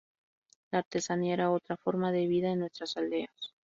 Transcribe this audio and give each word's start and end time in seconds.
La 0.71 0.79
artesanía 0.79 1.35
era 1.35 1.51
otra 1.51 1.77
forma 1.77 2.11
de 2.11 2.25
vida 2.25 2.49
en 2.49 2.57
nuestras 2.61 2.97
aldeas. 2.97 3.53